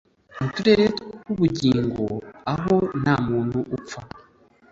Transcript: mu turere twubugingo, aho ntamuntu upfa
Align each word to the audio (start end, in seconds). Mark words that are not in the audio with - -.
mu 0.39 0.47
turere 0.53 0.85
twubugingo, 0.97 2.03
aho 2.53 2.75
ntamuntu 3.01 3.59
upfa 3.75 3.99